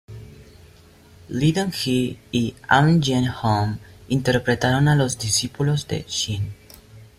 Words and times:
Lee 1.29 1.51
Dong-hwi 1.57 2.17
y 2.31 2.55
Ahn 2.67 3.03
Jae-hong 3.03 3.77
interpretaron 4.07 4.87
a 4.87 4.95
los 4.95 5.19
discípulos 5.19 5.87
de 5.87 6.05
Shin. 6.09 6.55